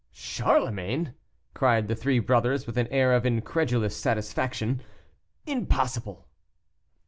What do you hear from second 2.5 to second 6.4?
with an air of incredulous satisfaction, "Impossible!"